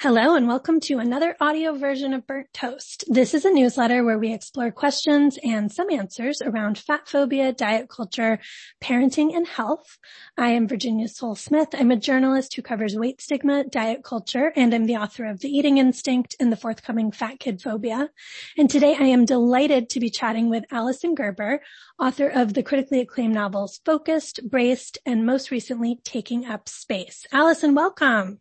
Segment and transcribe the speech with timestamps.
[0.00, 3.04] Hello and welcome to another audio version of Burnt Toast.
[3.08, 7.88] This is a newsletter where we explore questions and some answers around fat phobia, diet
[7.88, 8.40] culture,
[8.82, 9.98] parenting, and health.
[10.36, 11.68] I am Virginia Sole-Smith.
[11.74, 15.50] I'm a journalist who covers weight stigma, diet culture, and I'm the author of The
[15.50, 18.10] Eating Instinct and the forthcoming Fat Kid Phobia.
[18.56, 21.60] And today I am delighted to be chatting with Alyson Gerber,
[22.00, 27.26] author of the critically acclaimed novels Focused, Braced, and most recently Taking Up Space.
[27.30, 28.40] Allison, welcome.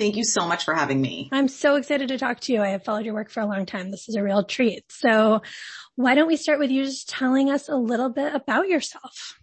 [0.00, 1.28] Thank you so much for having me.
[1.30, 2.62] I'm so excited to talk to you.
[2.62, 3.90] I have followed your work for a long time.
[3.90, 4.90] This is a real treat.
[4.90, 5.42] So
[5.94, 9.38] why don't we start with you just telling us a little bit about yourself?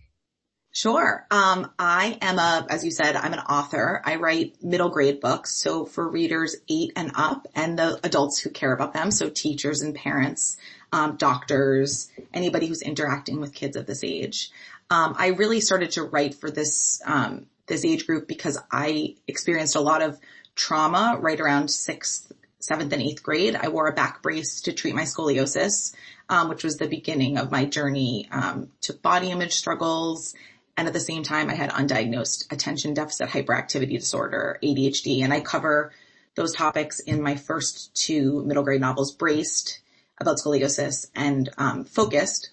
[0.71, 1.27] Sure.
[1.29, 4.01] Um, I am a, as you said, I'm an author.
[4.03, 5.61] I write middle grade books.
[5.61, 9.11] So for readers eight and up and the adults who care about them.
[9.11, 10.57] So teachers and parents,
[10.91, 14.49] um, doctors, anybody who's interacting with kids of this age.
[14.89, 19.75] Um, I really started to write for this, um, this age group because I experienced
[19.75, 20.17] a lot of
[20.57, 23.55] trauma right around sixth, seventh and eighth grade.
[23.55, 25.95] I wore a back brace to treat my scoliosis,
[26.27, 30.33] um, which was the beginning of my journey um, to body image struggles.
[30.75, 35.39] And at the same time, I had undiagnosed attention deficit hyperactivity disorder, ADHD, and I
[35.39, 35.93] cover
[36.35, 39.79] those topics in my first two middle grade novels, Braced
[40.19, 42.51] about scoliosis and um, Focused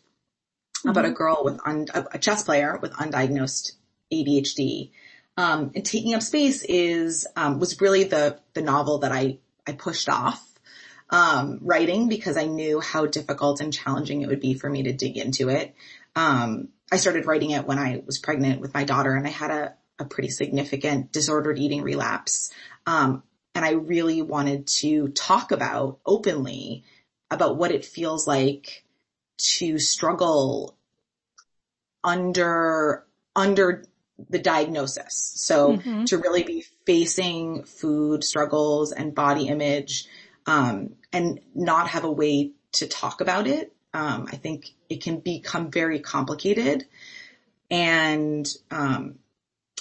[0.79, 0.91] mm-hmm.
[0.91, 3.73] about a girl with un- a chess player with undiagnosed
[4.13, 4.91] ADHD
[5.37, 9.73] um, and taking up space is, um, was really the, the novel that I, I
[9.73, 10.43] pushed off,
[11.11, 14.93] um, writing because I knew how difficult and challenging it would be for me to
[14.93, 15.75] dig into it.
[16.17, 19.51] Um, I started writing it when I was pregnant with my daughter and I had
[19.51, 22.51] a, a pretty significant disordered eating relapse.
[22.87, 23.23] Um,
[23.55, 26.85] and I really wanted to talk about openly
[27.31, 28.85] about what it feels like
[29.57, 30.77] to struggle
[32.03, 33.85] under, under
[34.31, 35.33] the diagnosis.
[35.37, 36.05] So mm-hmm.
[36.05, 40.07] to really be facing food struggles and body image,
[40.47, 43.73] um, and not have a way to talk about it.
[43.93, 46.87] Um, I think it can become very complicated
[47.71, 49.17] and, um,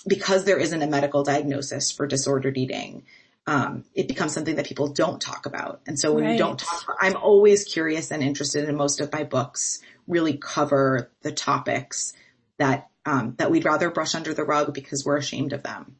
[0.07, 3.03] because there isn't a medical diagnosis for disordered eating,
[3.47, 5.81] um, it becomes something that people don't talk about.
[5.85, 6.33] And so when right.
[6.33, 11.11] you don't talk, I'm always curious and interested in most of my books really cover
[11.21, 12.13] the topics
[12.57, 15.95] that um, that we'd rather brush under the rug because we're ashamed of them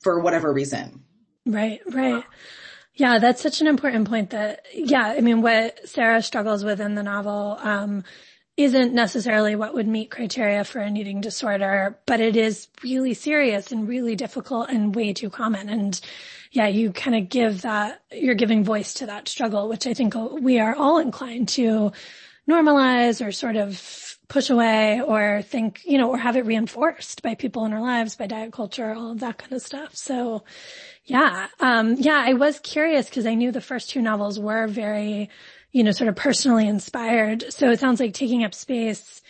[0.00, 1.04] for whatever reason.
[1.46, 2.24] Right, right.
[2.94, 6.94] Yeah, that's such an important point that, yeah, I mean, what Sarah struggles with in
[6.94, 8.04] the novel, um,
[8.56, 13.72] isn't necessarily what would meet criteria for an eating disorder, but it is really serious
[13.72, 15.70] and really difficult and way too common.
[15.70, 15.98] And
[16.52, 20.14] yeah, you kind of give that, you're giving voice to that struggle, which I think
[20.14, 21.92] we are all inclined to
[22.48, 23.78] normalize or sort of
[24.30, 28.16] push away or think, you know, or have it reinforced by people in our lives,
[28.16, 29.94] by diet culture, all of that kind of stuff.
[29.94, 30.44] So
[31.04, 35.28] yeah, um, yeah, I was curious because I knew the first two novels were very,
[35.72, 37.52] you know, sort of personally inspired.
[37.52, 39.20] So it sounds like taking up space,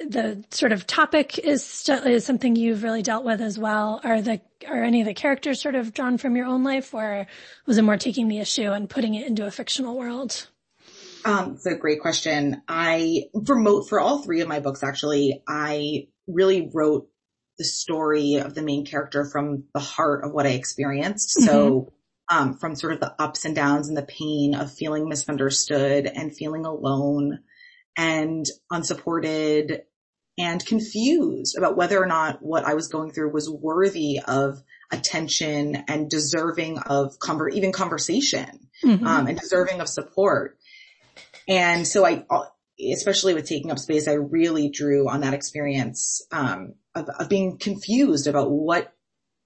[0.00, 4.00] the sort of topic is is something you've really dealt with as well.
[4.04, 7.26] Are the are any of the characters sort of drawn from your own life, or
[7.66, 10.48] was it more taking the issue and putting it into a fictional world?
[11.28, 12.62] Um, it's a great question.
[12.66, 17.06] I, for for all three of my books, actually, I really wrote
[17.58, 21.36] the story of the main character from the heart of what I experienced.
[21.36, 21.46] Mm-hmm.
[21.46, 21.92] So,
[22.30, 26.34] um, from sort of the ups and downs and the pain of feeling misunderstood and
[26.34, 27.40] feeling alone
[27.94, 29.82] and unsupported
[30.38, 35.84] and confused about whether or not what I was going through was worthy of attention
[35.88, 39.06] and deserving of conver- even conversation, mm-hmm.
[39.06, 40.56] um, and deserving of support.
[41.48, 42.24] And so I,
[42.92, 47.58] especially with taking up space, I really drew on that experience, um, of, of being
[47.58, 48.92] confused about what,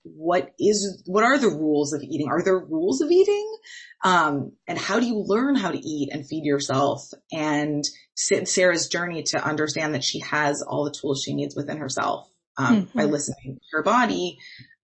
[0.02, 2.28] what is, what are the rules of eating?
[2.28, 3.56] Are there rules of eating?
[4.04, 7.08] Um, and how do you learn how to eat and feed yourself?
[7.32, 7.84] And
[8.16, 12.86] Sarah's journey to understand that she has all the tools she needs within herself, um,
[12.86, 12.98] mm-hmm.
[12.98, 14.38] by listening to her body.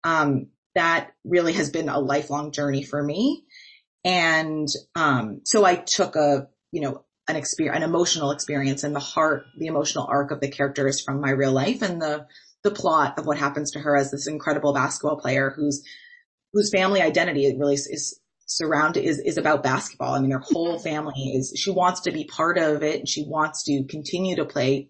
[0.05, 3.45] Um, that really has been a lifelong journey for me.
[4.05, 9.01] And, um, so I took a, you know, an experience, an emotional experience and the
[9.01, 12.27] heart, the emotional arc of the character is from my real life and the,
[12.65, 15.83] the plot of what happens to her as this incredible basketball player whose,
[16.53, 20.15] whose family identity really is, surrounded, is, is about basketball.
[20.15, 20.83] I mean, their whole mm-hmm.
[20.83, 24.47] family is, she wants to be part of it and she wants to continue to
[24.47, 24.89] play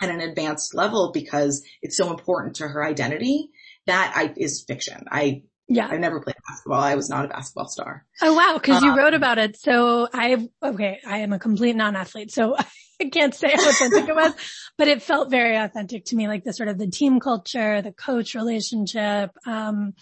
[0.00, 3.50] at an advanced level because it's so important to her identity.
[3.86, 5.04] That I, is fiction.
[5.10, 5.86] I yeah.
[5.86, 6.80] I never played basketball.
[6.80, 8.04] I was not a basketball star.
[8.20, 8.58] Oh wow.
[8.58, 9.56] Cause um, you wrote about it.
[9.58, 12.32] So I, okay, I am a complete non-athlete.
[12.32, 12.56] So
[13.00, 14.32] I can't say how authentic it was,
[14.78, 17.92] but it felt very authentic to me, like the sort of the team culture, the
[17.92, 19.30] coach relationship.
[19.46, 19.94] Um,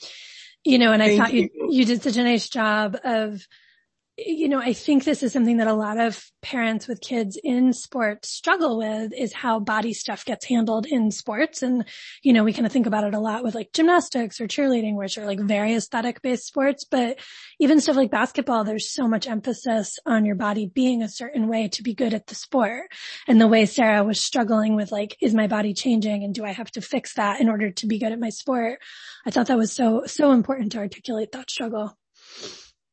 [0.63, 3.41] You know, and I thought you, you, you did such a nice job of
[4.27, 7.73] you know, I think this is something that a lot of parents with kids in
[7.73, 11.63] sports struggle with is how body stuff gets handled in sports.
[11.63, 11.85] And,
[12.23, 14.97] you know, we kind of think about it a lot with like gymnastics or cheerleading,
[14.97, 17.19] which are like very aesthetic based sports, but
[17.59, 21.69] even stuff like basketball, there's so much emphasis on your body being a certain way
[21.69, 22.91] to be good at the sport.
[23.27, 26.53] And the way Sarah was struggling with like, is my body changing and do I
[26.53, 28.81] have to fix that in order to be good at my sport?
[29.27, 31.97] I thought that was so, so important to articulate that struggle.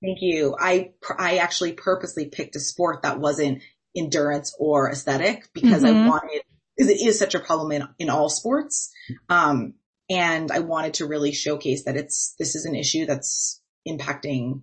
[0.01, 0.55] Thank you.
[0.59, 3.61] I, I actually purposely picked a sport that wasn't
[3.95, 6.05] endurance or aesthetic because mm-hmm.
[6.05, 6.41] I wanted,
[6.75, 8.91] because it is such a problem in, in all sports.
[9.27, 9.73] Um,
[10.09, 14.61] and I wanted to really showcase that it's, this is an issue that's impacting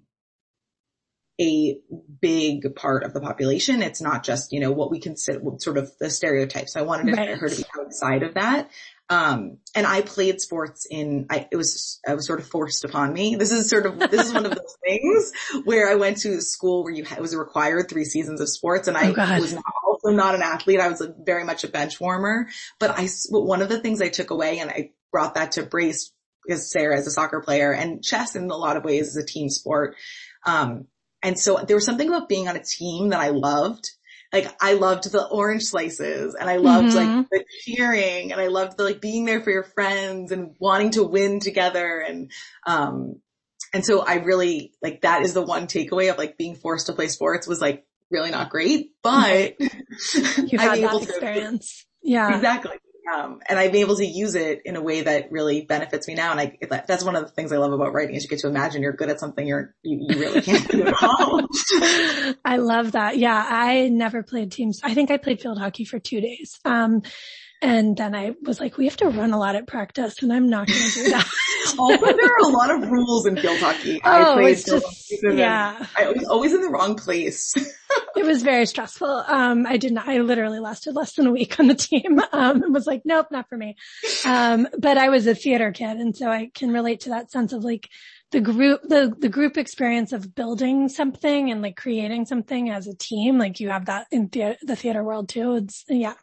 [1.40, 1.78] a
[2.20, 3.82] big part of the population.
[3.82, 6.74] It's not just, you know, what we consider sort of the stereotypes.
[6.74, 7.36] So I wanted right.
[7.36, 8.70] her to be outside of that.
[9.10, 13.12] Um, and I played sports in, I, it was, I was sort of forced upon
[13.12, 13.36] me.
[13.36, 15.32] This is sort of, this is one of those things
[15.64, 18.96] where I went to school where you, it was required three seasons of sports and
[18.96, 20.80] I oh was not, also not an athlete.
[20.80, 22.48] I was a, very much a bench warmer,
[22.80, 26.10] but I, one of the things I took away and I brought that to Brace
[26.44, 29.24] because Sarah is a soccer player and chess in a lot of ways is a
[29.24, 29.96] team sport.
[30.46, 30.86] Um,
[31.22, 33.90] and so there was something about being on a team that I loved
[34.34, 37.18] like I loved the orange slices and I loved mm-hmm.
[37.18, 40.90] like the cheering and I loved the like being there for your friends and wanting
[40.92, 42.30] to win together and
[42.66, 43.20] um
[43.72, 46.92] and so I really like that is the one takeaway of like being forced to
[46.92, 49.68] play sports was like really not great, but you
[50.58, 51.84] had that experience.
[52.02, 52.34] To, yeah.
[52.34, 52.76] Exactly.
[53.12, 56.14] Um, and I've been able to use it in a way that really benefits me
[56.14, 56.32] now.
[56.32, 58.48] And I, that's one of the things I love about writing is you get to
[58.48, 61.40] imagine you're good at something you're, you, you really can't do at all.
[62.44, 63.18] I love that.
[63.18, 63.46] Yeah.
[63.46, 64.80] I never played teams.
[64.82, 66.58] I think I played field hockey for two days.
[66.64, 67.02] Um,
[67.60, 70.48] and then I was like, we have to run a lot at practice and I'm
[70.48, 71.26] not going to do that.
[71.78, 74.00] also, there are a lot of rules in field hockey.
[74.04, 75.86] Oh, I played it's just, yeah.
[75.96, 77.54] I was always in the wrong place.
[78.24, 79.24] it was very stressful.
[79.26, 82.20] Um, I didn't, I literally lasted less than a week on the team.
[82.32, 83.76] Um, and was like, nope, not for me.
[84.24, 85.98] Um, but I was a theater kid.
[85.98, 87.88] And so I can relate to that sense of like,
[88.32, 92.96] the group, the, the group experience of building something and like creating something as a
[92.96, 95.54] team, like you have that in the, the theater world too.
[95.54, 96.14] It's, yeah.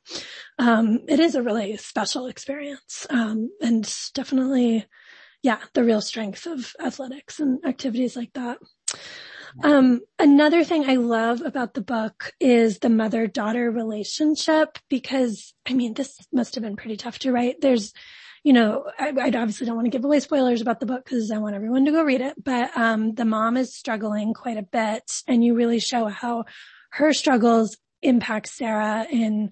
[0.59, 3.07] Um, it is a really special experience.
[3.09, 4.85] Um, and definitely,
[5.41, 8.57] yeah, the real strength of athletics and activities like that.
[9.63, 15.93] Um, another thing I love about the book is the mother-daughter relationship because, I mean,
[15.93, 17.61] this must have been pretty tough to write.
[17.61, 17.93] There's,
[18.43, 21.31] you know, I, I obviously don't want to give away spoilers about the book because
[21.31, 24.63] I want everyone to go read it, but, um, the mom is struggling quite a
[24.63, 26.45] bit and you really show how
[26.91, 29.51] her struggles impact Sarah in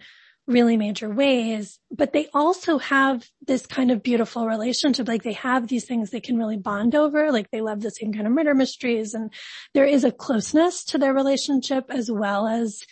[0.50, 5.08] really major ways, but they also have this kind of beautiful relationship.
[5.08, 7.32] Like they have these things they can really bond over.
[7.32, 9.32] Like they love the same kind of murder mysteries and
[9.74, 12.84] there is a closeness to their relationship as well as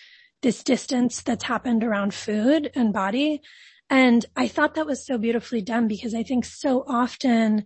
[0.43, 3.41] this distance that's happened around food and body.
[3.89, 7.65] And I thought that was so beautifully done because I think so often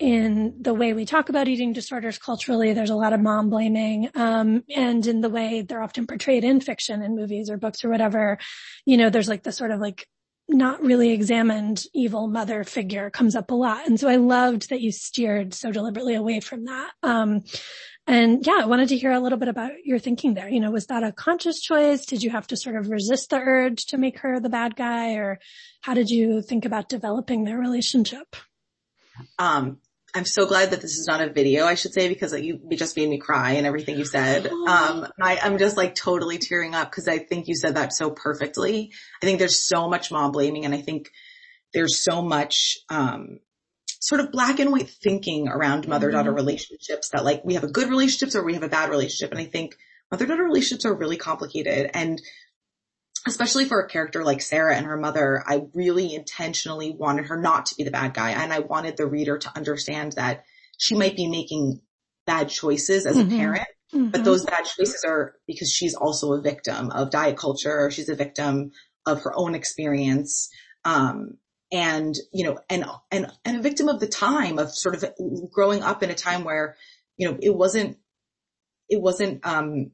[0.00, 4.08] in the way we talk about eating disorders culturally, there's a lot of mom blaming,
[4.14, 7.90] um, and in the way they're often portrayed in fiction and movies or books or
[7.90, 8.38] whatever,
[8.86, 10.08] you know, there's like the sort of like
[10.48, 13.86] not really examined evil mother figure comes up a lot.
[13.86, 16.90] And so I loved that you steered so deliberately away from that.
[17.02, 17.44] Um,
[18.06, 20.48] and yeah, I wanted to hear a little bit about your thinking there.
[20.48, 22.06] You know, was that a conscious choice?
[22.06, 25.12] Did you have to sort of resist the urge to make her the bad guy
[25.12, 25.38] or
[25.82, 28.34] how did you think about developing their relationship?
[29.38, 29.78] Um,
[30.14, 32.96] I'm so glad that this is not a video, I should say, because you just
[32.96, 34.50] made me cry and everything you said.
[34.70, 38.10] Um, I, am just like totally tearing up because I think you said that so
[38.10, 38.92] perfectly.
[39.20, 41.10] I think there's so much mom blaming and I think
[41.74, 43.40] there's so much, um,
[44.00, 46.36] sort of black and white thinking around mother-daughter mm-hmm.
[46.36, 49.32] relationships that like we have a good relationships or we have a bad relationship.
[49.32, 49.76] And I think
[50.10, 52.20] mother-daughter relationships are really complicated and
[53.26, 57.66] especially for a character like Sarah and her mother, I really intentionally wanted her not
[57.66, 58.30] to be the bad guy.
[58.30, 60.44] And I wanted the reader to understand that
[60.78, 61.80] she might be making
[62.26, 63.34] bad choices as mm-hmm.
[63.34, 64.08] a parent, mm-hmm.
[64.08, 67.90] but those bad choices are because she's also a victim of diet culture.
[67.90, 68.72] She's a victim
[69.06, 70.48] of her own experience.
[70.84, 71.36] Um,
[71.72, 75.04] and, you know, and, and, and a victim of the time of sort of
[75.52, 76.76] growing up in a time where,
[77.16, 77.98] you know, it wasn't,
[78.88, 79.92] it wasn't, um,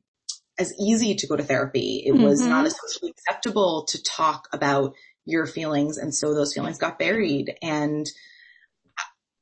[0.59, 2.03] as easy to go to therapy.
[2.07, 2.25] It mm-hmm.
[2.25, 4.95] was not as socially acceptable to talk about
[5.25, 5.99] your feelings.
[5.99, 7.55] And so those feelings got buried.
[7.63, 8.07] And,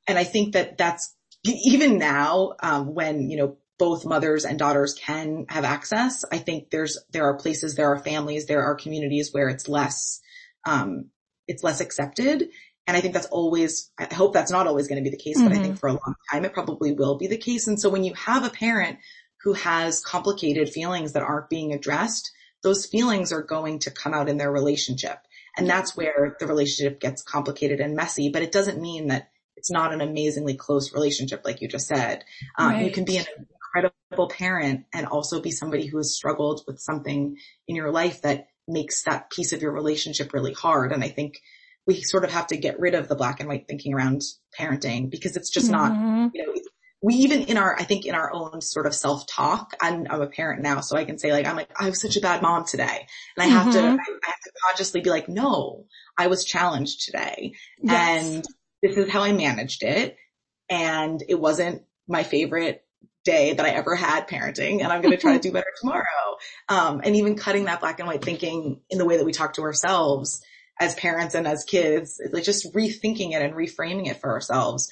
[0.08, 4.94] and I think that that's even now, um, when, you know, both mothers and daughters
[4.94, 6.24] can have access.
[6.30, 10.20] I think there's, there are places, there are families, there are communities where it's less,
[10.64, 11.10] um,
[11.48, 12.48] it's less accepted.
[12.86, 15.38] And I think that's always, I hope that's not always going to be the case,
[15.38, 15.48] mm-hmm.
[15.48, 15.80] but I think mm-hmm.
[15.80, 17.66] for a long time it probably will be the case.
[17.66, 18.98] And so when you have a parent
[19.44, 22.32] who has complicated feelings that aren't being addressed,
[22.62, 25.18] those feelings are going to come out in their relationship.
[25.56, 29.70] And that's where the relationship gets complicated and messy, but it doesn't mean that it's
[29.70, 32.24] not an amazingly close relationship, like you just said.
[32.58, 32.86] Um, right.
[32.86, 33.26] You can be an
[33.74, 37.36] incredible parent and also be somebody who has struggled with something
[37.68, 40.90] in your life that makes that piece of your relationship really hard.
[40.92, 41.38] And I think
[41.86, 44.22] we sort of have to get rid of the black and white thinking around
[44.58, 45.94] parenting because it's just mm-hmm.
[45.94, 46.52] not, you know,
[47.04, 50.26] we even in our, I think in our own sort of self-talk, I'm, I'm, a
[50.26, 52.64] parent now, so I can say like, I'm like, I was such a bad mom
[52.64, 53.06] today.
[53.36, 53.72] And I have mm-hmm.
[53.72, 55.84] to, I, I, have to consciously be like, no,
[56.16, 58.24] I was challenged today yes.
[58.24, 58.44] and
[58.82, 60.16] this is how I managed it.
[60.70, 62.82] And it wasn't my favorite
[63.22, 66.38] day that I ever had parenting and I'm going to try to do better tomorrow.
[66.70, 69.52] Um, and even cutting that black and white thinking in the way that we talk
[69.54, 70.40] to ourselves
[70.80, 74.90] as parents and as kids, like just rethinking it and reframing it for ourselves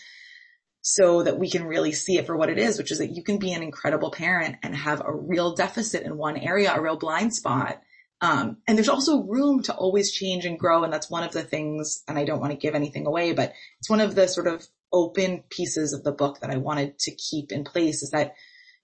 [0.82, 3.22] so that we can really see it for what it is, which is that you
[3.22, 6.96] can be an incredible parent and have a real deficit in one area, a real
[6.96, 7.80] blind spot.
[8.20, 10.82] Um, and there's also room to always change and grow.
[10.82, 13.52] And that's one of the things, and I don't want to give anything away, but
[13.78, 17.14] it's one of the sort of open pieces of the book that I wanted to
[17.14, 18.34] keep in place is that,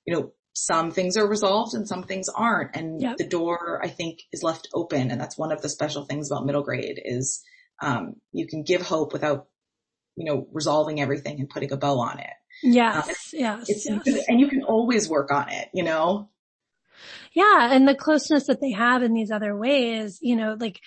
[0.06, 2.74] you know, some things are resolved and some things aren't.
[2.74, 3.16] And yep.
[3.16, 5.10] the door, I think, is left open.
[5.10, 7.42] And that's one of the special things about middle grade is,
[7.82, 9.46] um, you can give hope without
[10.18, 12.30] you know, resolving everything and putting a bow on it.
[12.62, 14.24] Yes, um, yes, yes.
[14.28, 16.28] And you can always work on it, you know?
[17.32, 17.72] Yeah.
[17.72, 20.80] And the closeness that they have in these other ways, you know, like,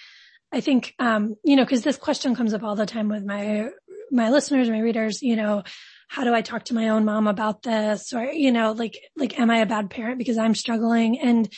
[0.51, 3.69] I think, um, you know, cause this question comes up all the time with my,
[4.11, 5.63] my listeners, my readers, you know,
[6.09, 8.11] how do I talk to my own mom about this?
[8.11, 11.19] Or, you know, like, like, am I a bad parent because I'm struggling?
[11.19, 11.49] And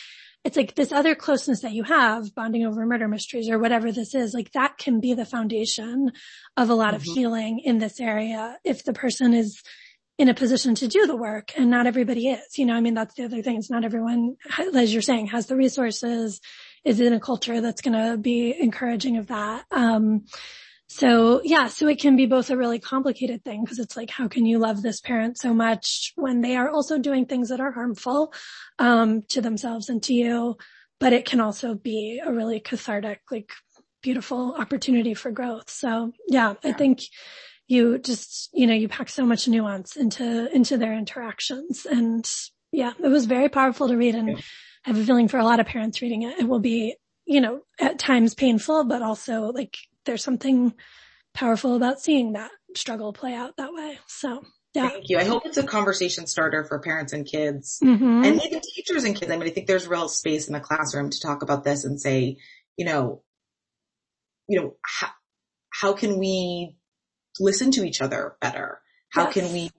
[0.43, 4.13] it's like this other closeness that you have bonding over murder mysteries or whatever this
[4.13, 6.11] is, like that can be the foundation
[6.57, 6.95] of a lot mm-hmm.
[6.97, 9.61] of healing in this area if the person is
[10.17, 12.93] in a position to do the work and not everybody is, you know, I mean,
[12.93, 13.57] that's the other thing.
[13.57, 14.35] It's not everyone,
[14.75, 16.39] as you're saying, has the resources,
[16.85, 19.65] is in a culture that's going to be encouraging of that.
[19.71, 20.25] Um,
[20.93, 24.27] so yeah, so it can be both a really complicated thing because it's like, how
[24.27, 27.71] can you love this parent so much when they are also doing things that are
[27.71, 28.31] harmful,
[28.77, 30.55] um, to themselves and to you?
[30.99, 33.51] But it can also be a really cathartic, like
[34.03, 35.67] beautiful opportunity for growth.
[35.71, 36.69] So yeah, yeah.
[36.69, 37.01] I think
[37.67, 42.29] you just, you know, you pack so much nuance into, into their interactions and
[42.71, 44.35] yeah, it was very powerful to read and yeah.
[44.85, 47.41] I have a feeling for a lot of parents reading it, it will be, you
[47.41, 50.73] know, at times painful, but also like there's something
[51.33, 53.99] powerful about seeing that struggle play out that way.
[54.07, 54.43] So
[54.73, 54.89] yeah.
[54.89, 55.19] Thank you.
[55.19, 58.23] I hope it's a conversation starter for parents and kids mm-hmm.
[58.23, 59.31] and even teachers and kids.
[59.31, 62.01] I mean, I think there's real space in the classroom to talk about this and
[62.01, 62.37] say,
[62.75, 63.21] you know,
[64.47, 65.09] you know, how,
[65.69, 66.75] how can we
[67.39, 68.79] listen to each other better?
[69.09, 69.33] How yes.
[69.33, 69.69] can we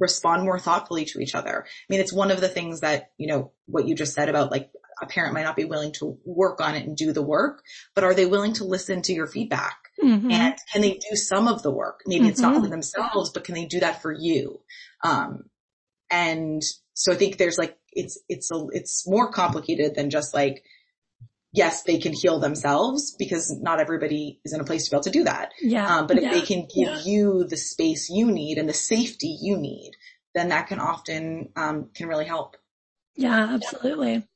[0.00, 1.64] respond more thoughtfully to each other?
[1.66, 4.52] I mean, it's one of the things that, you know, what you just said about
[4.52, 4.70] like
[5.02, 7.62] a parent might not be willing to work on it and do the work,
[7.94, 9.76] but are they willing to listen to your feedback?
[10.02, 10.30] Mm-hmm.
[10.30, 12.00] And can they do some of the work?
[12.06, 12.30] Maybe mm-hmm.
[12.30, 12.70] it's not for mm-hmm.
[12.70, 14.60] themselves, but can they do that for you?
[15.02, 15.44] Um,
[16.10, 16.62] and
[16.94, 20.64] so I think there's like, it's, it's a, it's more complicated than just like,
[21.52, 25.04] yes, they can heal themselves because not everybody is in a place to be able
[25.04, 25.52] to do that.
[25.60, 25.98] Yeah.
[25.98, 26.32] Um, but if yeah.
[26.32, 27.02] they can give yeah.
[27.04, 29.92] you the space you need and the safety you need,
[30.34, 32.56] then that can often, um, can really help.
[33.14, 34.26] Yeah, absolutely.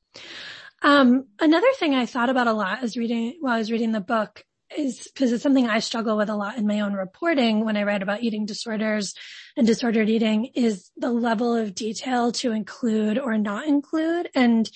[0.82, 4.00] Um, another thing I thought about a lot as reading, while I was reading the
[4.00, 4.44] book
[4.76, 7.84] is because it's something I struggle with a lot in my own reporting when I
[7.84, 9.14] write about eating disorders
[9.56, 14.28] and disordered eating is the level of detail to include or not include.
[14.34, 14.68] And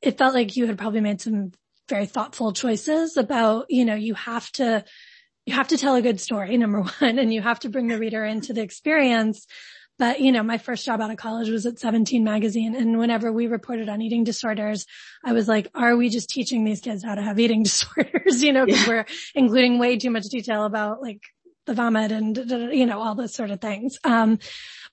[0.00, 1.52] it felt like you had probably made some
[1.88, 4.84] very thoughtful choices about, you know, you have to,
[5.46, 7.98] you have to tell a good story, number one, and you have to bring the
[7.98, 9.46] reader into the experience.
[9.98, 12.74] But, you know, my first job out of college was at 17 magazine.
[12.74, 14.86] And whenever we reported on eating disorders,
[15.24, 18.42] I was like, are we just teaching these kids how to have eating disorders?
[18.42, 18.88] you know, cause yeah.
[18.88, 21.20] we're including way too much detail about like
[21.66, 22.36] the vomit and,
[22.72, 23.98] you know, all those sort of things.
[24.04, 24.38] Um,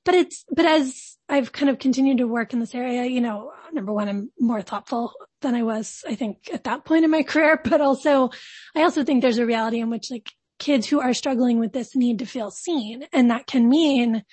[0.05, 3.51] but it's, but as I've kind of continued to work in this area, you know,
[3.73, 7.23] number one, I'm more thoughtful than I was, I think at that point in my
[7.27, 8.29] career, but also,
[8.75, 11.95] I also think there's a reality in which like kids who are struggling with this
[11.95, 13.05] need to feel seen.
[13.11, 14.23] And that can mean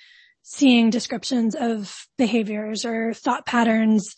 [0.49, 4.15] seeing descriptions of behaviors or thought patterns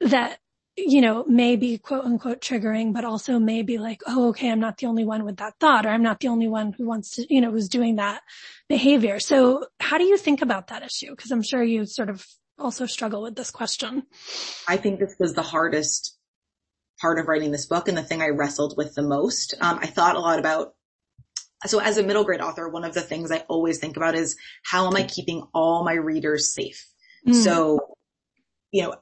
[0.00, 0.38] that,
[0.76, 4.60] you know, may be quote unquote triggering, but also may be like, oh, okay, I'm
[4.60, 7.16] not the only one with that thought, or I'm not the only one who wants
[7.16, 8.22] to, you know, who's doing that
[8.68, 9.18] behavior.
[9.18, 11.12] So how do you think about that issue?
[11.16, 12.24] Cause I'm sure you sort of
[12.56, 14.04] also struggle with this question.
[14.68, 16.16] I think this was the hardest
[17.00, 19.54] part of writing this book and the thing I wrestled with the most.
[19.60, 20.74] Um, I thought a lot about
[21.66, 24.36] so as a middle grade author, one of the things I always think about is
[24.64, 26.86] how am I keeping all my readers safe?
[27.26, 27.34] Mm.
[27.34, 27.96] So,
[28.70, 28.94] you know,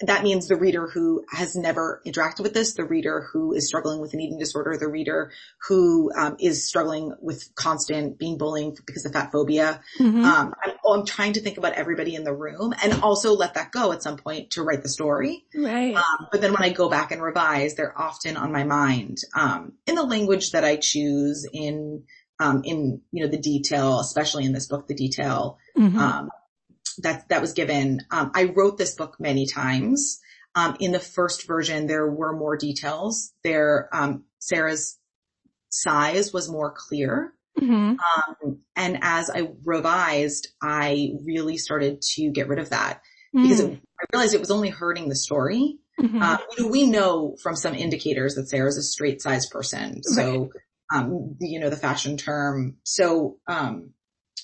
[0.00, 4.00] that means the reader who has never interacted with this, the reader who is struggling
[4.00, 5.30] with an eating disorder, the reader
[5.68, 9.82] who um, is struggling with constant being bullying because of fat phobia.
[9.98, 10.24] Mm-hmm.
[10.24, 13.72] Um, I'm, I'm, trying to think about everybody in the room and also let that
[13.72, 15.44] go at some point to write the story.
[15.54, 15.94] Right.
[15.94, 19.72] Um, but then when I go back and revise, they're often on my mind um,
[19.86, 22.04] in the language that I choose in
[22.40, 25.58] um, in you know the detail, especially in this book, the detail.
[25.76, 26.30] Mm-hmm um,
[26.98, 28.00] that that was given.
[28.10, 30.20] Um, I wrote this book many times.
[30.54, 33.32] Um, in the first version, there were more details.
[33.42, 34.98] There, um, Sarah's
[35.68, 37.34] size was more clear.
[37.60, 37.96] Mm-hmm.
[37.98, 43.02] Um, and as I revised, I really started to get rid of that
[43.34, 43.42] mm-hmm.
[43.42, 45.78] because it, I realized it was only hurting the story.
[46.00, 46.22] Mm-hmm.
[46.22, 50.02] Uh, you know, we know from some indicators that Sarah's a straight size person.
[50.02, 50.50] So,
[50.92, 51.02] right.
[51.02, 52.76] um, you know, the fashion term.
[52.82, 53.90] So, um,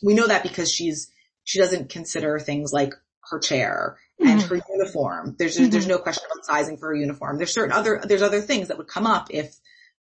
[0.03, 1.11] we know that because she's
[1.45, 2.95] she doesn't consider things like
[3.31, 4.55] her chair and mm-hmm.
[4.55, 5.37] her uniform.
[5.39, 5.71] There's mm-hmm.
[5.71, 7.39] there's no question about sizing for her uniform.
[7.39, 9.55] There's certain other there's other things that would come up if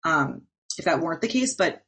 [0.03, 0.43] um
[0.77, 1.83] if that weren't the case, but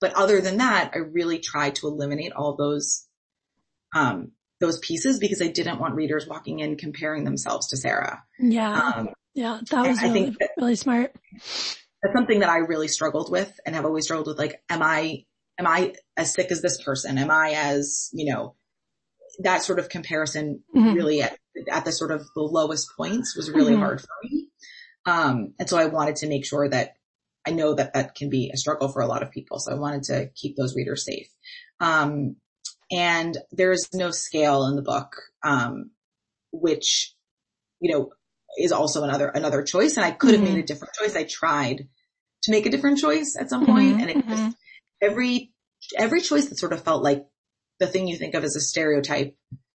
[0.00, 3.06] but other than that, I really tried to eliminate all those
[3.94, 8.22] um those pieces because I didn't want readers walking in comparing themselves to Sarah.
[8.38, 8.72] Yeah.
[8.72, 11.14] Um, yeah, that was really, I think that, really smart.
[11.32, 14.38] That's something that I really struggled with and have always struggled with.
[14.38, 15.24] Like, am I,
[15.60, 17.18] am I as sick as this person?
[17.18, 18.56] Am I as, you know,
[19.40, 20.94] that sort of comparison mm-hmm.
[20.94, 21.38] really at,
[21.70, 23.82] at the sort of the lowest points was really mm-hmm.
[23.82, 24.48] hard for me.
[25.04, 26.94] Um, and so I wanted to make sure that
[27.46, 29.58] I know that that can be a struggle for a lot of people.
[29.58, 31.28] So I wanted to keep those readers safe.
[31.78, 32.36] Um,
[32.90, 35.90] and there's no scale in the book, um,
[36.52, 37.14] which,
[37.80, 38.10] you know,
[38.58, 39.96] is also another, another choice.
[39.96, 40.54] And I could have mm-hmm.
[40.54, 41.14] made a different choice.
[41.16, 41.86] I tried
[42.44, 44.00] to make a different choice at some mm-hmm.
[44.00, 44.50] and it just, mm-hmm.
[45.02, 45.52] Every,
[45.96, 47.26] every choice that sort of felt like
[47.78, 49.34] the thing you think of as a stereotype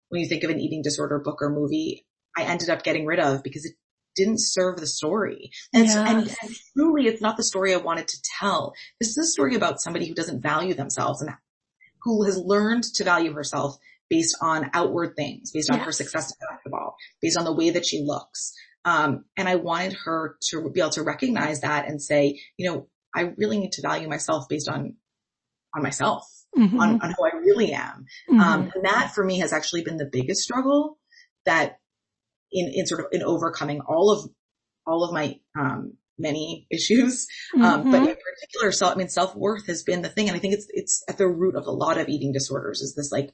[0.09, 2.05] when you think of an eating disorder book or movie,
[2.37, 3.73] I ended up getting rid of because it
[4.15, 5.51] didn't serve the story.
[5.73, 5.95] And, yes.
[5.95, 8.73] and, and, truly it's not the story I wanted to tell.
[8.99, 11.31] This is a story about somebody who doesn't value themselves and
[12.03, 13.77] who has learned to value herself
[14.09, 15.85] based on outward things, based on yes.
[15.85, 18.53] her success at basketball, based on the way that she looks.
[18.85, 22.87] Um, and I wanted her to be able to recognize that and say, you know,
[23.15, 24.95] I really need to value myself based on,
[25.75, 26.25] on myself
[26.57, 26.79] mm-hmm.
[26.79, 28.05] on, on, who I really am.
[28.29, 28.39] Mm-hmm.
[28.39, 30.97] Um, and that for me has actually been the biggest struggle
[31.45, 31.79] that
[32.51, 34.29] in, in sort of in overcoming all of,
[34.87, 37.27] all of my, um, many issues.
[37.55, 37.91] Um, mm-hmm.
[37.91, 40.29] but in particular, so, I mean, self-worth has been the thing.
[40.29, 42.95] And I think it's, it's at the root of a lot of eating disorders is
[42.95, 43.33] this like,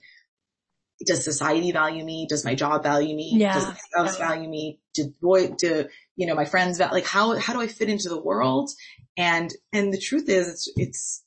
[1.03, 2.27] does society value me?
[2.29, 3.31] Does my job value me?
[3.35, 3.55] Yeah.
[3.55, 4.79] Does my spouse value me?
[4.93, 8.21] Do boy, do, you know, my friends, like how, how do I fit into the
[8.21, 8.69] world?
[9.17, 11.23] And, and the truth is it's, it's,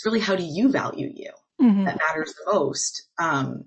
[0.00, 1.84] it's really how do you value you mm-hmm.
[1.84, 3.06] that matters the most.
[3.18, 3.64] Um,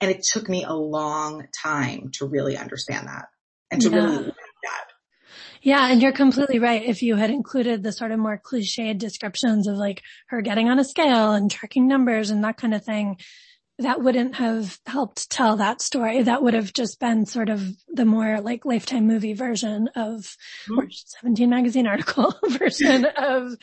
[0.00, 3.26] and it took me a long time to really understand that
[3.72, 3.96] and to yeah.
[3.96, 4.86] really that.
[5.62, 6.84] Yeah, and you're completely right.
[6.84, 10.78] If you had included the sort of more cliched descriptions of like her getting on
[10.78, 13.16] a scale and tracking numbers and that kind of thing,
[13.78, 16.22] that wouldn't have helped tell that story.
[16.22, 20.36] That would have just been sort of the more like lifetime movie version of
[20.68, 20.78] mm-hmm.
[20.78, 23.56] or 17 magazine article version of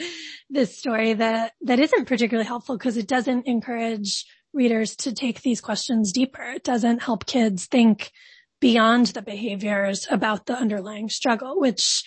[0.49, 5.61] this story that, that isn't particularly helpful because it doesn't encourage readers to take these
[5.61, 6.43] questions deeper.
[6.43, 8.11] It doesn't help kids think
[8.59, 12.03] beyond the behaviors about the underlying struggle, which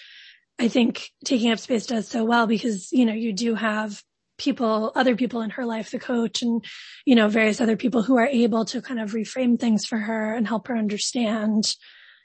[0.58, 4.02] I think taking up space does so well because, you know, you do have
[4.38, 6.64] people, other people in her life, the coach and,
[7.04, 10.34] you know, various other people who are able to kind of reframe things for her
[10.34, 11.74] and help her understand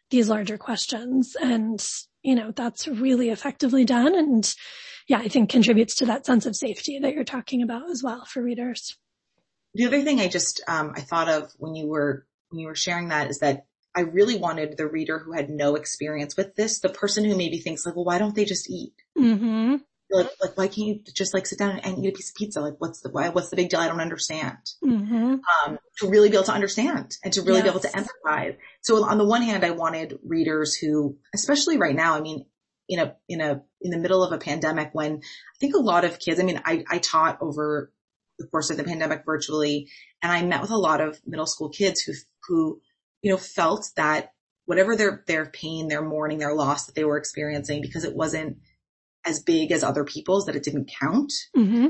[0.09, 1.35] these larger questions.
[1.39, 1.85] And,
[2.23, 4.15] you know, that's really effectively done.
[4.15, 4.53] And
[5.07, 8.25] yeah, I think contributes to that sense of safety that you're talking about as well
[8.25, 8.97] for readers.
[9.75, 12.75] The other thing I just, um, I thought of when you were, when you were
[12.75, 16.79] sharing that is that I really wanted the reader who had no experience with this,
[16.79, 18.93] the person who maybe thinks like, well, why don't they just eat?
[19.17, 19.77] Mm-hmm
[20.11, 22.61] like, like, why can't you just like sit down and eat a piece of pizza?
[22.61, 23.79] Like, what's the, why, what's the big deal?
[23.79, 24.57] I don't understand.
[24.83, 25.35] Mm-hmm.
[25.65, 27.63] Um, to really be able to understand and to really yes.
[27.63, 28.57] be able to empathize.
[28.81, 32.45] So on the one hand, I wanted readers who, especially right now, I mean,
[32.87, 36.05] in a, in a, in the middle of a pandemic when I think a lot
[36.05, 37.91] of kids, I mean, I, I taught over
[38.39, 39.89] the course of the pandemic virtually
[40.23, 42.13] and I met with a lot of middle school kids who,
[42.47, 42.81] who,
[43.21, 44.31] you know, felt that
[44.65, 48.57] whatever their, their pain, their mourning, their loss that they were experiencing because it wasn't,
[49.29, 51.31] as big as other people's that it didn't count.
[51.55, 51.87] Mm-hmm.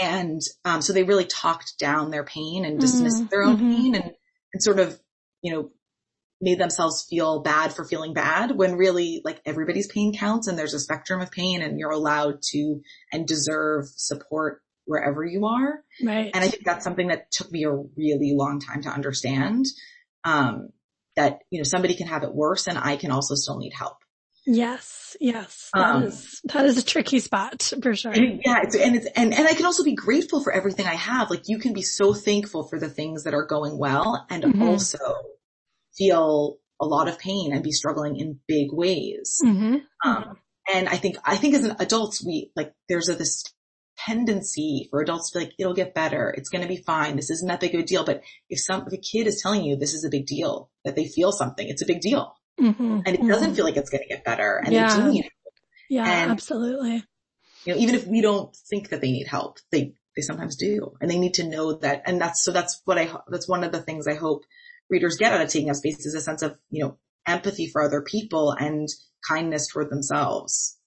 [0.00, 3.28] And, um, so they really talked down their pain and dismissed mm-hmm.
[3.30, 3.74] their own mm-hmm.
[3.74, 4.12] pain and,
[4.52, 5.00] and sort of,
[5.42, 5.70] you know,
[6.40, 10.74] made themselves feel bad for feeling bad when really like everybody's pain counts and there's
[10.74, 15.82] a spectrum of pain and you're allowed to and deserve support wherever you are.
[16.02, 16.30] Right.
[16.34, 19.66] And I think that's something that took me a really long time to understand.
[20.24, 20.70] Um,
[21.16, 23.98] that, you know, somebody can have it worse and I can also still need help.
[24.46, 28.12] Yes, yes, that um, is that is a tricky spot for sure.
[28.12, 30.94] And yeah, it's, and it's and and I can also be grateful for everything I
[30.94, 31.30] have.
[31.30, 34.62] Like you can be so thankful for the things that are going well, and mm-hmm.
[34.62, 34.98] also
[35.96, 39.40] feel a lot of pain and be struggling in big ways.
[39.42, 39.76] Mm-hmm.
[40.08, 40.36] Um,
[40.72, 43.44] and I think I think as an adults, we like there's a this
[43.96, 46.34] tendency for adults to be like, it'll get better.
[46.36, 47.16] It's going to be fine.
[47.16, 48.04] This isn't that big of a deal.
[48.04, 50.96] But if some, if a kid is telling you this is a big deal, that
[50.96, 52.34] they feel something, it's a big deal.
[52.60, 52.82] Mm-hmm.
[52.82, 53.28] And it mm-hmm.
[53.28, 54.56] doesn't feel like it's going to get better.
[54.64, 54.96] And yeah.
[54.96, 55.54] they do need help.
[55.90, 57.04] Yeah, and, absolutely.
[57.64, 60.96] You know, even if we don't think that they need help, they, they sometimes do.
[61.00, 62.02] And they need to know that.
[62.06, 64.44] And that's, so that's what I, that's one of the things I hope
[64.90, 67.82] readers get out of taking up space is a sense of, you know, empathy for
[67.82, 68.88] other people and
[69.28, 70.78] kindness toward themselves.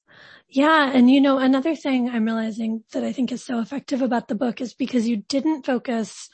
[0.49, 0.91] Yeah.
[0.93, 4.36] And you know, another thing I'm realizing that I think is so effective about the
[4.36, 6.30] book is because you didn't focus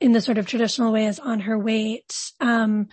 [0.00, 2.12] in the sort of traditional ways on her weight.
[2.40, 2.88] Um,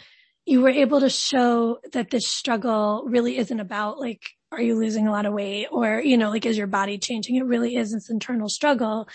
[0.46, 5.08] you were able to show that this struggle really isn't about like, are you losing
[5.08, 7.36] a lot of weight or, you know, like, is your body changing?
[7.36, 9.08] It really is this internal struggle.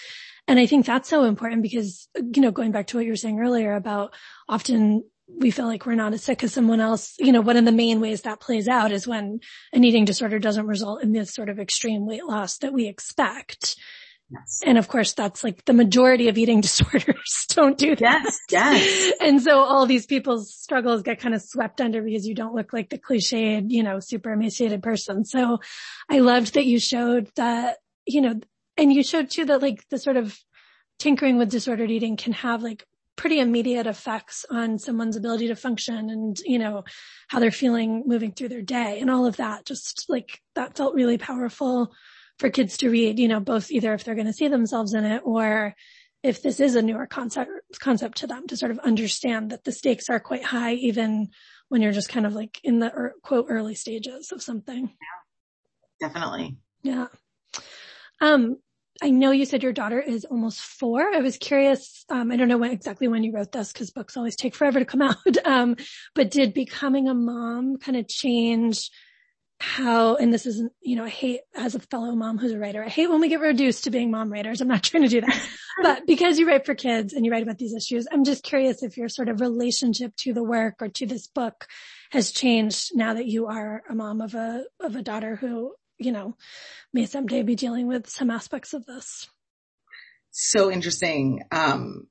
[0.48, 3.16] And I think that's so important because, you know, going back to what you were
[3.16, 4.14] saying earlier about
[4.48, 7.14] often we feel like we're not as sick as someone else.
[7.18, 9.40] You know, one of the main ways that plays out is when
[9.72, 13.76] an eating disorder doesn't result in this sort of extreme weight loss that we expect.
[14.30, 14.60] Yes.
[14.64, 18.22] And of course, that's like the majority of eating disorders don't do that.
[18.24, 19.12] Yes, yes.
[19.20, 22.72] And so all these people's struggles get kind of swept under because you don't look
[22.72, 25.24] like the cliched, you know, super emaciated person.
[25.24, 25.58] So
[26.10, 28.40] I loved that you showed that, you know,
[28.76, 30.38] and you showed too that like the sort of
[30.98, 32.84] tinkering with disordered eating can have like
[33.16, 36.84] pretty immediate effects on someone's ability to function and, you know,
[37.28, 39.64] how they're feeling moving through their day and all of that.
[39.64, 41.92] Just like that felt really powerful
[42.38, 45.04] for kids to read, you know, both either if they're going to see themselves in
[45.04, 45.74] it or
[46.22, 49.72] if this is a newer concept, concept to them to sort of understand that the
[49.72, 51.28] stakes are quite high, even
[51.68, 54.90] when you're just kind of like in the er, quote early stages of something.
[56.00, 56.56] Yeah, definitely.
[56.82, 57.06] Yeah.
[58.20, 58.56] Um,
[59.00, 61.00] I know you said your daughter is almost four.
[61.00, 62.04] I was curious.
[62.08, 64.80] Um, I don't know when, exactly when you wrote this because books always take forever
[64.80, 65.16] to come out.
[65.44, 65.76] Um,
[66.14, 68.90] but did becoming a mom kind of change
[69.60, 72.84] how, and this isn't, you know, I hate as a fellow mom who's a writer,
[72.84, 74.60] I hate when we get reduced to being mom writers.
[74.60, 75.48] I'm not trying to do that,
[75.82, 78.82] but because you write for kids and you write about these issues, I'm just curious
[78.82, 81.66] if your sort of relationship to the work or to this book
[82.10, 86.12] has changed now that you are a mom of a, of a daughter who, you
[86.12, 86.36] know,
[86.92, 89.28] may someday be dealing with some aspects of this.
[90.30, 91.42] So interesting.
[91.50, 92.06] Um,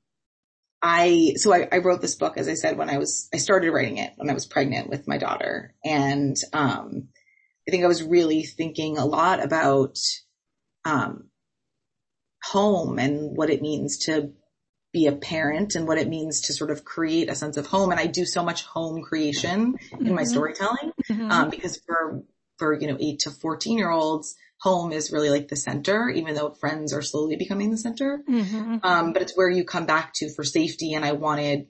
[0.82, 3.72] I, so I, I, wrote this book, as I said, when I was, I started
[3.72, 5.74] writing it when I was pregnant with my daughter.
[5.84, 7.08] And, um,
[7.68, 9.98] I think I was really thinking a lot about
[10.86, 11.28] um,
[12.42, 14.32] home and what it means to
[14.92, 17.90] be a parent and what it means to sort of create a sense of home.
[17.90, 20.06] And I do so much home creation mm-hmm.
[20.06, 20.30] in my mm-hmm.
[20.30, 21.30] storytelling mm-hmm.
[21.30, 22.22] um, because for
[22.56, 26.34] for you know eight to fourteen year olds, home is really like the center, even
[26.34, 28.22] though friends are slowly becoming the center.
[28.28, 28.78] Mm-hmm.
[28.82, 30.94] Um, but it's where you come back to for safety.
[30.94, 31.66] And I wanted,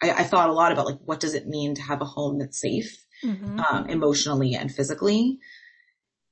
[0.00, 2.38] I, I thought a lot about like what does it mean to have a home
[2.38, 3.60] that's safe mm-hmm.
[3.60, 5.38] um, emotionally and physically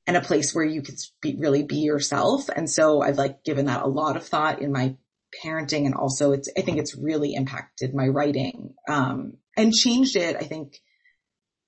[0.07, 2.49] and a place where you could be, really be yourself.
[2.49, 4.97] And so I've like given that a lot of thought in my
[5.45, 10.37] parenting and also it's, I think it's really impacted my writing, um, and changed it.
[10.37, 10.79] I think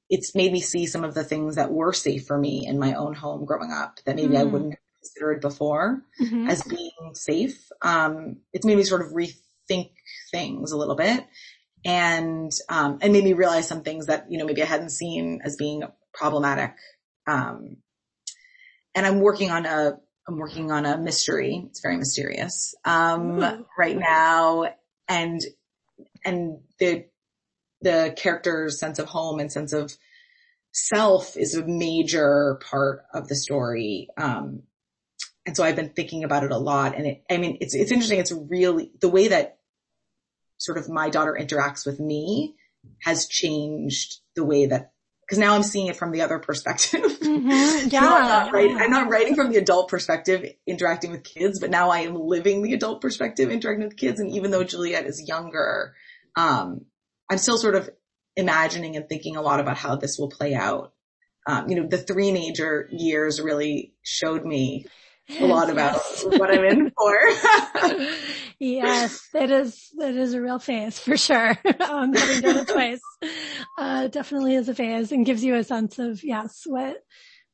[0.09, 2.95] it's made me see some of the things that were safe for me in my
[2.95, 4.41] own home growing up that maybe mm.
[4.41, 6.49] I wouldn't have considered before mm-hmm.
[6.49, 7.69] as being safe.
[7.83, 9.93] Um, it's made me sort of rethink
[10.31, 11.27] things a little bit
[11.85, 15.41] and um, and made me realize some things that you know maybe I hadn't seen
[15.45, 16.75] as being problematic.
[17.27, 17.77] Um,
[18.95, 21.65] and I'm working on a I'm working on a mystery.
[21.69, 24.67] It's very mysterious um, right now,
[25.09, 25.41] and
[26.25, 27.07] and the
[27.83, 29.93] the character's sense of home and sense of
[30.73, 34.09] self is a major part of the story.
[34.17, 34.63] Um,
[35.47, 36.95] and so I've been thinking about it a lot.
[36.95, 38.21] And it, I mean, it's, it's interesting.
[38.21, 39.59] It's really the way that
[40.61, 42.55] sort of my daughter interacts with me
[43.03, 44.93] has changed the way that
[45.23, 47.01] because now I'm seeing it from the other perspective.
[47.31, 47.89] Mm-hmm.
[47.91, 48.01] Yeah.
[48.03, 51.91] I'm, not writing, I'm not writing from the adult perspective interacting with kids, but now
[51.91, 54.19] I am living the adult perspective interacting with kids.
[54.19, 55.95] And even though Juliet is younger,
[56.37, 56.87] um,
[57.31, 57.89] I'm still sort of
[58.35, 60.93] imagining and thinking a lot about how this will play out.
[61.47, 64.87] Um, you know, the three major years really showed me
[65.39, 66.25] a lot about yes.
[66.25, 67.19] what I'm in for.
[68.59, 71.51] yes, that is that is a real phase for sure.
[71.81, 73.01] um, having done it twice,
[73.79, 76.97] uh, definitely is a phase and gives you a sense of yes, what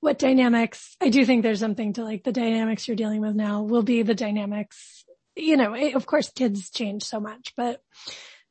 [0.01, 0.97] what dynamics.
[1.01, 4.03] I do think there's something to like the dynamics you're dealing with now will be
[4.03, 5.05] the dynamics
[5.37, 7.81] you know, of course kids change so much, but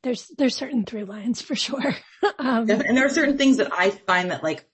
[0.03, 1.95] there's, there's certain through lines for sure.
[2.39, 4.65] um, and there are certain things that I find that like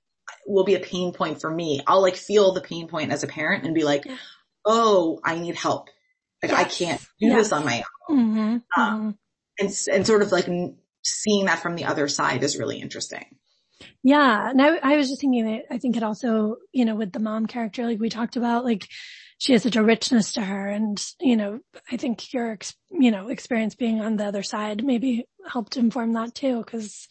[0.46, 1.82] will be a pain point for me.
[1.88, 4.18] I'll like feel the pain point as a parent and be like, yeah.
[4.66, 5.90] Oh, I need help.
[6.42, 6.54] Like.
[6.54, 8.18] I can't do this on my own.
[8.18, 8.82] Mm-hmm.
[8.82, 9.10] Um, mm-hmm.
[9.60, 10.48] and, and sort of like
[11.04, 13.26] seeing that from the other side is really interesting.
[14.04, 14.50] Yeah.
[14.50, 17.20] And I, I was just thinking that I think it also, you know, with the
[17.20, 18.88] mom character, like we talked about, like
[19.38, 20.68] she has such a richness to her.
[20.68, 21.60] And, you know,
[21.92, 22.58] I think your,
[22.92, 26.64] you know, experience being on the other side maybe helped inform that too.
[26.64, 27.08] Cause,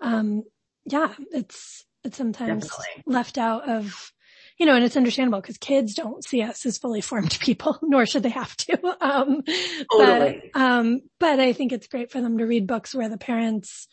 [0.00, 0.42] um,
[0.84, 3.02] yeah, it's, it's sometimes Definitely.
[3.06, 4.12] left out of,
[4.58, 8.06] you know, and it's understandable because kids don't see us as fully formed people, nor
[8.06, 8.78] should they have to.
[9.04, 9.42] Um,
[9.92, 10.50] totally.
[10.52, 13.86] but, um, but I think it's great for them to read books where the parents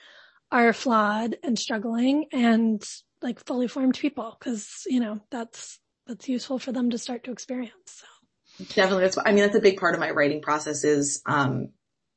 [0.51, 2.81] are flawed and struggling and
[3.21, 7.31] like fully formed people because, you know, that's, that's useful for them to start to
[7.31, 7.73] experience.
[7.87, 8.65] So.
[8.75, 9.03] Definitely.
[9.03, 11.69] That's, I mean, that's a big part of my writing process is, um,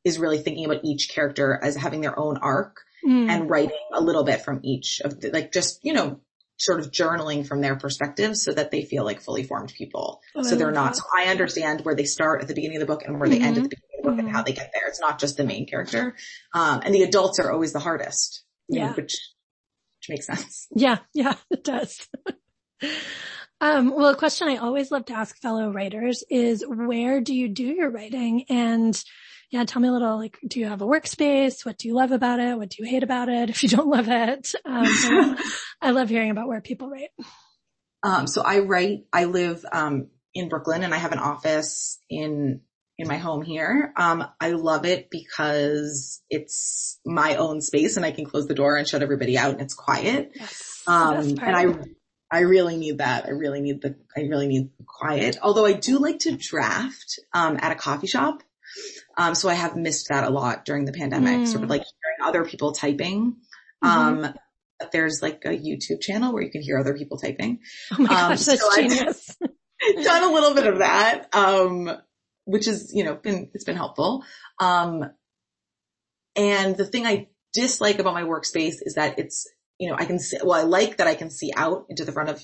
[0.04, 3.28] is really thinking about each character as having their own arc mm.
[3.28, 6.20] and writing a little bit from each of the, like just, you know,
[6.56, 10.20] sort of journaling from their perspective so that they feel like fully formed people.
[10.34, 10.96] Oh, so they're not, that.
[10.96, 13.40] so I understand where they start at the beginning of the book and where mm-hmm.
[13.40, 14.26] they end at the beginning of the book mm-hmm.
[14.26, 14.88] and how they get there.
[14.88, 16.14] It's not just the main character.
[16.52, 18.44] Um, and the adults are always the hardest.
[18.68, 18.86] Yeah.
[18.86, 19.16] Know, which,
[19.98, 20.68] which makes sense.
[20.74, 20.98] Yeah.
[21.12, 22.08] Yeah, it does.
[23.60, 27.48] um, well, a question I always love to ask fellow writers is where do you
[27.48, 28.44] do your writing?
[28.48, 29.02] And
[29.54, 31.64] yeah, tell me a little, like, do you have a workspace?
[31.64, 32.58] What do you love about it?
[32.58, 33.50] What do you hate about it?
[33.50, 35.38] If you don't love it, um,
[35.80, 37.10] I love hearing about where people write.
[38.02, 42.62] Um, so I write, I live, um, in Brooklyn and I have an office in,
[42.98, 43.92] in my home here.
[43.96, 48.76] Um, I love it because it's my own space and I can close the door
[48.76, 50.32] and shut everybody out and it's quiet.
[50.34, 51.66] Yes, um, and I,
[52.28, 53.26] I really need that.
[53.26, 55.38] I really need the, I really need quiet.
[55.40, 58.42] Although I do like to draft, um, at a coffee shop.
[59.16, 61.46] Um, so I have missed that a lot during the pandemic, mm.
[61.46, 63.36] sort of like hearing other people typing.
[63.82, 63.86] Mm-hmm.
[63.86, 64.34] Um,
[64.92, 67.60] there's like a YouTube channel where you can hear other people typing.
[67.92, 69.36] Oh my gosh, um, that's so genius.
[69.42, 71.90] I've done a little bit of that, um,
[72.44, 74.24] which is, you know, been, it's been helpful.
[74.58, 75.10] Um,
[76.36, 79.48] and the thing I dislike about my workspace is that it's,
[79.78, 82.12] you know, I can see, well, I like that I can see out into the
[82.12, 82.42] front of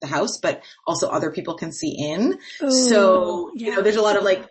[0.00, 2.38] the house, but also other people can see in.
[2.62, 3.66] Ooh, so, yeah.
[3.66, 4.48] you know, there's a lot of like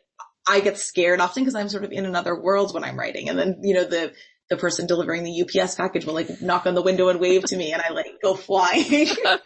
[0.48, 3.30] I get scared often because I'm sort of in another world when I'm writing.
[3.30, 4.14] And then, you know, the,
[4.50, 7.58] the person delivering the UPS package will like knock on the window and wave to
[7.58, 9.08] me and I like go flying.
[9.26, 9.42] oh,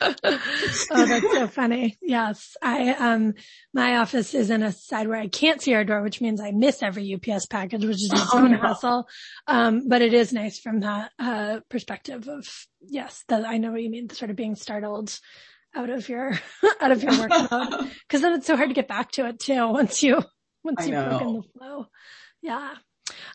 [0.89, 1.97] that's so funny.
[2.01, 2.57] Yes.
[2.61, 3.35] I, um,
[3.73, 6.51] my office is in a side where I can't see our door, which means I
[6.51, 8.57] miss every UPS package, which is its oh, own no.
[8.57, 9.07] hassle.
[9.47, 12.45] Um, but it is nice from that, uh, perspective of,
[12.81, 15.17] yes, that I know what you mean, sort of being startled
[15.73, 16.33] out of your,
[16.81, 17.91] out of your work mode.
[18.09, 20.21] Cause then it's so hard to get back to it too once you,
[20.63, 21.85] once you've broken the flow.
[22.41, 22.75] Yeah.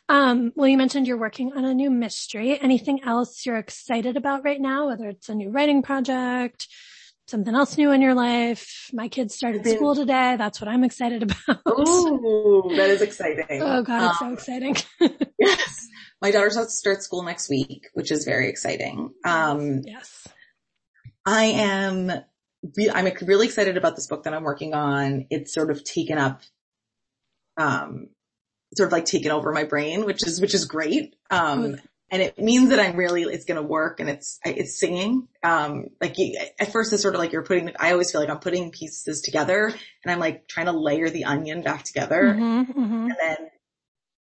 [0.08, 2.58] Um, well, you mentioned you're working on a new mystery.
[2.60, 6.68] Anything else you're excited about right now, whether it's a new writing project,
[7.26, 8.90] something else new in your life?
[8.92, 10.37] My kids started school today.
[10.37, 11.60] That's what I'm excited about.
[11.66, 13.62] Oh, that is exciting.
[13.62, 14.76] Oh God, it's um, so exciting.
[15.38, 15.88] yes.
[16.20, 19.10] My daughter's about to start school next week, which is very exciting.
[19.24, 20.26] Um, yes.
[21.26, 22.12] I am,
[22.92, 25.26] I'm really excited about this book that I'm working on.
[25.30, 26.42] It's sort of taken up
[27.56, 28.08] um,
[28.76, 31.14] sort of like taken over my brain, which is, which is great.
[31.30, 35.26] Um, and it means that I'm really, it's going to work and it's, it's singing.
[35.42, 36.16] Um, like
[36.60, 39.22] at first it's sort of like you're putting, I always feel like I'm putting pieces
[39.22, 42.22] together and I'm like trying to layer the onion back together.
[42.22, 43.10] Mm-hmm, mm-hmm.
[43.10, 43.36] And then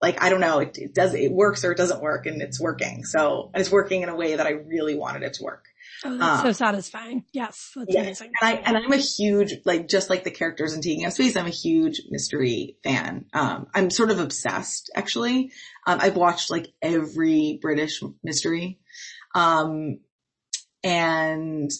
[0.00, 2.60] like, I don't know, it, it, does, it works or it doesn't work and it's
[2.60, 3.04] working.
[3.04, 5.66] So, and it's working in a way that I really wanted it to work.
[6.04, 7.24] Oh, that's um, so satisfying.
[7.32, 7.72] Yes.
[7.76, 8.02] That's yeah.
[8.02, 8.32] amazing.
[8.40, 11.36] And I, and I'm a huge, like, just like the characters in Taking Up Space,
[11.36, 13.26] I'm a huge mystery fan.
[13.32, 15.52] Um, I'm sort of obsessed, actually.
[15.86, 18.80] Um, I've watched like every British mystery.
[19.34, 20.00] Um,
[20.82, 21.70] and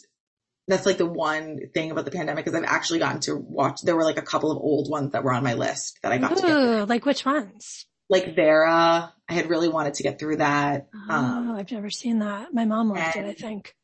[0.68, 3.96] that's like the one thing about the pandemic is I've actually gotten to watch, there
[3.96, 6.32] were like a couple of old ones that were on my list that I got
[6.32, 6.88] Ooh, to get.
[6.88, 7.86] Like which ones?
[8.08, 9.12] Like Vera.
[9.28, 10.88] I had really wanted to get through that.
[11.08, 12.54] Oh, um, I've never seen that.
[12.54, 13.74] My mom loved it, I think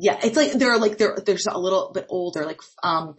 [0.00, 3.16] yeah, it's like they're like they're they're a little bit older, like um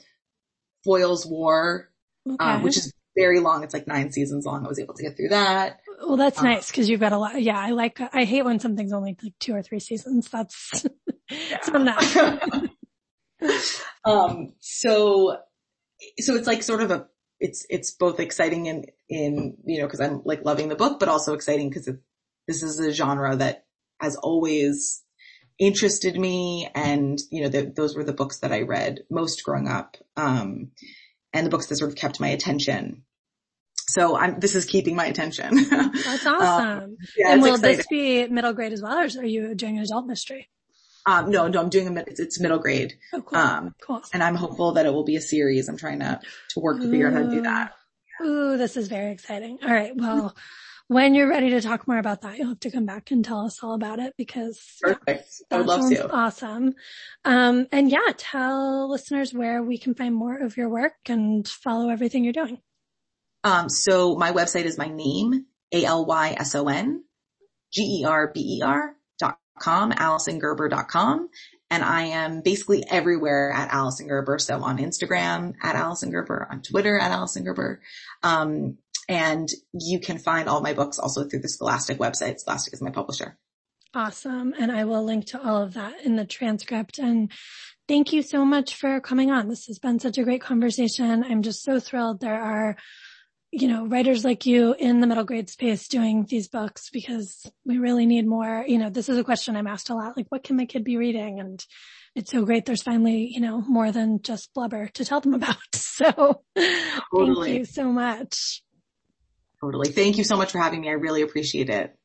[0.86, 1.89] Foyle's War,
[2.26, 2.46] um, okay.
[2.46, 3.63] um, which is very long.
[3.63, 4.65] It's like nine seasons long.
[4.65, 5.80] I was able to get through that.
[6.02, 7.42] Well, that's um, nice because you've got a lot.
[7.42, 8.00] Yeah, I like.
[8.13, 10.30] I hate when something's only like two or three seasons.
[10.30, 10.86] That's
[11.30, 12.39] yeah.
[14.06, 14.54] um.
[14.60, 15.38] So,
[16.20, 17.08] so it's like sort of a.
[17.39, 21.10] It's it's both exciting and in you know because I'm like loving the book, but
[21.10, 21.89] also exciting because
[22.48, 23.65] this is a genre that
[24.00, 25.04] has always
[25.60, 29.67] interested me and, you know, the, those were the books that I read most growing
[29.67, 29.98] up.
[30.15, 30.72] Um,
[31.34, 33.04] and the books that sort of kept my attention.
[33.89, 35.56] so I'm, this is keeping my attention.
[35.69, 36.67] That's awesome.
[36.67, 37.78] Um, yeah, and will exciting.
[37.78, 40.50] this be middle grade as well, or are you doing an adult mystery?
[41.06, 42.93] Um, no, no, I'm doing a, it's middle grade.
[43.13, 43.38] Oh, cool.
[43.38, 44.02] Um, cool.
[44.13, 45.69] And I'm hopeful that it will be a series.
[45.69, 46.19] I'm trying to,
[46.50, 47.74] to work to figure out how to do that.
[48.22, 49.60] Ooh, this is very exciting.
[49.63, 49.93] All right.
[49.95, 50.36] Well,
[50.89, 53.45] when you're ready to talk more about that, you'll have to come back and tell
[53.45, 55.30] us all about it because perfect.
[55.39, 56.12] Yeah, I would love to.
[56.12, 56.73] Awesome.
[57.23, 61.89] Um, and yeah, tell listeners where we can find more of your work and follow
[61.89, 62.58] everything you're doing.
[63.43, 67.04] Um, so my website is my name, A-L-Y-S-O-N,
[67.71, 71.30] G-E-R-B-E-R dot com, AlysonGerber.com.
[71.69, 74.39] And I am basically everywhere at Alyson Gerber.
[74.39, 77.80] So on Instagram at Alyson Gerber, on Twitter at Alyson Gerber.
[78.23, 82.39] Um, and you can find all my books also through the Scholastic website.
[82.39, 83.38] Scholastic is my publisher.
[83.93, 84.54] Awesome.
[84.58, 87.00] And I will link to all of that in the transcript.
[87.00, 87.32] And
[87.88, 89.50] thank you so much for coming on.
[89.50, 91.24] This has been such a great conversation.
[91.24, 92.78] I'm just so thrilled there are
[93.52, 97.80] you know, writers like you in the middle grade space doing these books because we
[97.80, 100.43] really need more, you know, this is a question I'm asked a lot, like what
[100.43, 101.39] can my kid be reading?
[101.39, 101.63] And
[102.15, 105.58] it's so great there's finally, you know, more than just blubber to tell them about.
[105.74, 106.43] So
[107.12, 107.48] totally.
[107.48, 108.62] thank you so much.
[109.62, 109.91] Totally.
[109.91, 110.89] Thank you so much for having me.
[110.89, 111.95] I really appreciate it.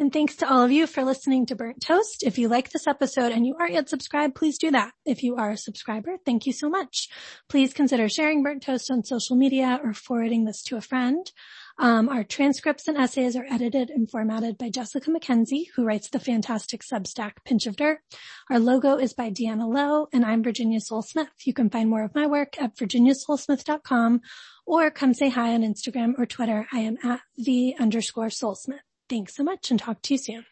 [0.00, 2.22] And thanks to all of you for listening to Burnt Toast.
[2.22, 4.92] If you like this episode and you aren't yet subscribed, please do that.
[5.04, 7.08] If you are a subscriber, thank you so much.
[7.48, 11.28] Please consider sharing Burnt Toast on social media or forwarding this to a friend.
[11.80, 16.20] Um, our transcripts and essays are edited and formatted by Jessica McKenzie, who writes the
[16.20, 17.98] fantastic Substack Pinch of Dirt.
[18.50, 21.30] Our logo is by Deanna Lowe, and I'm Virginia Sole-Smith.
[21.44, 24.20] You can find more of my work at virginiasolesmith.com
[24.68, 26.68] or come say hi on Instagram or Twitter.
[26.70, 28.80] I am at the underscore Sole-Smith.
[29.08, 30.44] Thanks so much and talk to you soon.